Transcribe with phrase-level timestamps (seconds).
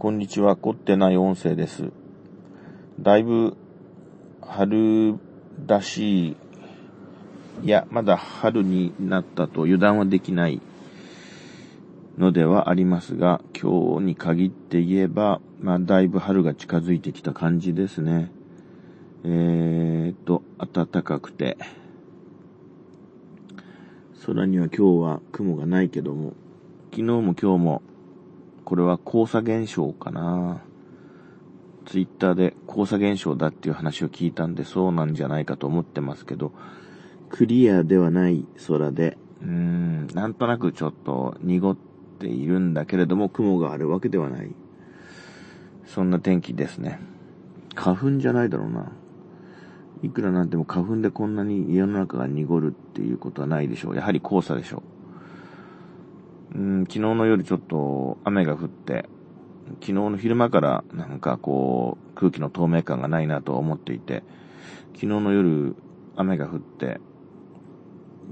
[0.00, 1.90] こんにちは、凝ってない音声です。
[3.00, 3.54] だいぶ
[4.40, 5.16] 春
[5.66, 6.36] らしい、
[7.64, 10.62] いや、まだ春になったと油断はできない
[12.16, 18.32] のではありますが、今日に限って言えば、まあ、だいぶ春が近づいてきた感じですね。
[19.24, 20.42] えーっと、
[20.72, 21.58] 暖かくて、
[24.24, 26.32] 空には今日は雲がないけども、
[26.90, 27.82] 昨日も今日も、
[28.70, 30.62] これは黄砂現象かな。
[31.86, 36.52] ツイッターで黄砂現象だっていう話を聞いたんで、そうなんじゃないかと思ってますけど、
[37.30, 41.76] クリアではない空で、うーん、なんとなくちょっと濁っ
[42.20, 44.54] ているんだけれども、雲があるわけではない。
[45.84, 47.00] そんな天気ですね。
[47.74, 48.92] 花粉じゃないだろうな。
[50.04, 53.96] いくらなんでも花粉でこんなに世の中が濁るっていうことはないでしょう。
[53.96, 54.99] やはり黄砂でしょう。
[56.54, 59.08] うん、昨日の夜ちょっと雨が降って、
[59.74, 64.22] 昨日の昼間からなんかこう空気の透明感がないなと思っていて、
[64.94, 65.76] 昨日の夜
[66.16, 67.00] 雨が降って、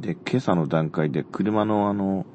[0.00, 2.26] で、今朝の段階で車のあの、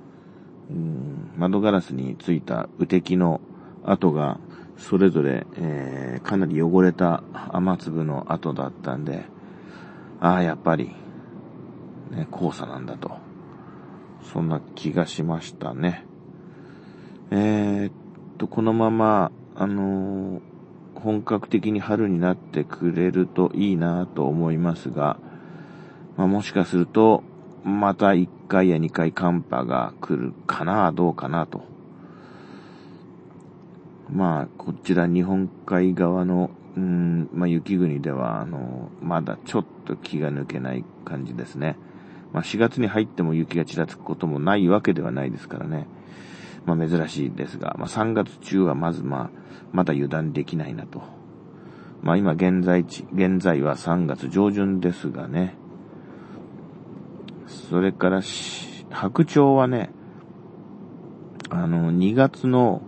[0.69, 3.41] うん、窓ガラスについた雨滴の
[3.83, 4.39] 跡が
[4.77, 7.21] それぞれ、えーかなり汚れた
[7.51, 9.25] 雨粒の跡だったんで、
[10.21, 10.95] ああ、やっぱり、
[12.11, 13.11] ね、黄砂なんだと。
[14.23, 16.05] そんな気がしましたね。
[17.31, 17.91] えー、っ
[18.37, 20.53] と、このまま、あのー
[21.03, 25.19] 本格的に春になってくれるといいなと思いますが、
[26.15, 27.23] まあ、もしかすると、
[27.65, 31.65] また1回や2回寒波が来るかな、どうかなと。
[34.09, 41.75] まあ、こちら日本海側の、うん、まあ、雪国では、あの、まだちょっと気が抜けない感じですね。
[42.33, 45.87] まあ、4月に入っても雪がちらつくこともないわけではないですからね。
[46.65, 49.29] まあ、珍しいですが、まあ、3月中はまず、まあ、
[49.71, 51.01] まだ油断できないなと。
[52.01, 55.55] まあ、今現在地、現在は3月上旬ですがね。
[57.69, 59.91] それからし、白鳥はね、
[61.49, 62.81] あの、2月の、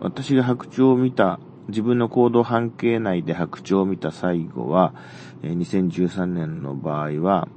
[0.00, 4.94] 私が白鳥を見た、自分の行動半径内で白鳥を見た最後は、
[5.42, 7.48] 2013年の場合は、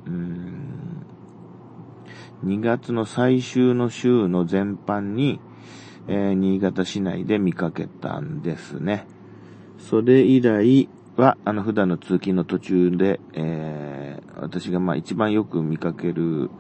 [2.46, 5.40] 2月の最終の週の前半に、
[6.08, 9.08] えー新潟市内で見かけたんですね。
[9.80, 16.52] それ以来は、あの、普段の通勤の途中で、えー私がまあ一番よく見かける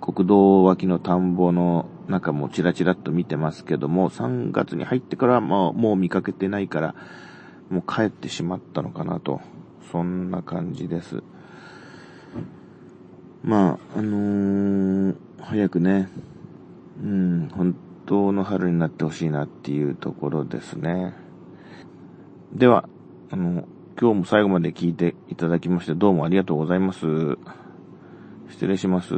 [0.00, 6.94] 国道脇の田んぼの中もチラチラっと見てますけども、3月に入ってからはもうもう見かけてないから、
[7.70, 9.40] もう帰ってしまったのかなと。
[9.90, 11.22] そんな感じです。
[13.42, 16.08] まあ、あのー早くね、
[17.02, 17.74] うん、本
[18.06, 21.14] 当の春になってほしいなっていうところですね。
[22.52, 22.88] では、
[23.30, 23.64] あの、
[24.00, 27.00] 今日も最後まで聞いていただきましてどうもありがとうございます。
[28.48, 29.14] 失礼します。